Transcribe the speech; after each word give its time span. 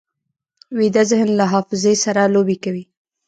ویده 0.77 1.03
ذهن 1.11 1.29
له 1.39 1.45
حافظې 1.51 1.93
سره 2.03 2.31
لوبې 2.33 2.57
کوي 2.63 2.83